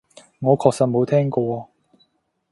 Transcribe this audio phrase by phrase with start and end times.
[0.39, 1.69] 我確實冇聽過